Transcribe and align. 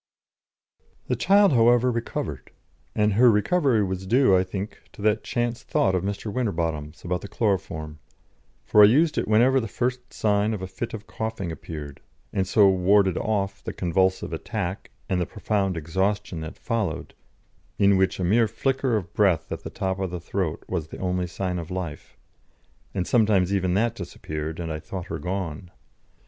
_The 1.09 1.15
child, 1.15 1.53
however, 1.53 1.91
recovered, 1.91 2.49
and 2.95 3.13
her 3.13 3.29
recovery 3.29 3.83
was 3.83 4.07
due, 4.07 4.35
I 4.35 4.43
think, 4.43 4.81
to 4.93 5.01
that 5.03 5.23
chance 5.23 5.61
thought 5.61 5.93
of 5.93 6.01
Mr. 6.03 6.33
Winterbotham's 6.33 7.05
about 7.05 7.21
the 7.21 7.27
chloroform, 7.27 7.99
for 8.65 8.81
I 8.81 8.87
used 8.87 9.19
it 9.19 9.27
whenever 9.27 9.59
the 9.59 9.67
first 9.67 10.11
sign 10.11 10.55
of 10.55 10.61
a 10.63 10.67
fit 10.67 10.95
of 10.95 11.05
coughing 11.05 11.51
appeared, 11.51 12.01
and 12.33 12.47
so 12.47 12.67
warded 12.67 13.15
off 13.15 13.63
the 13.63 13.73
convulsive 13.73 14.33
attack 14.33 14.89
and 15.07 15.21
the 15.21 15.27
profound 15.27 15.77
exhaustion 15.77 16.41
that 16.41 16.57
followed, 16.57 17.13
in 17.77 17.95
which 17.95 18.19
a 18.19 18.23
mere 18.23 18.47
flicker 18.47 18.97
of 18.97 19.13
breath 19.13 19.51
at 19.51 19.61
the 19.61 19.69
top 19.69 19.99
of 19.99 20.09
the 20.09 20.19
throat 20.19 20.63
was 20.67 20.87
the 20.87 20.97
only 20.97 21.27
sign 21.27 21.59
of 21.59 21.69
life, 21.69 22.17
and 22.95 23.05
sometimes 23.05 23.53
even 23.53 23.75
that 23.75 23.93
disappeared, 23.93 24.59
and 24.59 24.71
I 24.73 24.79
thought 24.79 25.09
her 25.13 25.19
gone. 25.19 25.69